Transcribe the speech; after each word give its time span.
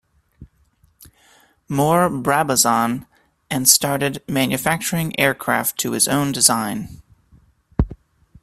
Moore-Brabazon, 1.69 3.05
and 3.51 3.69
started 3.69 4.23
manufacturing 4.27 5.13
aircraft 5.19 5.77
to 5.77 5.91
his 5.91 6.07
own 6.07 6.31
design. 6.31 7.03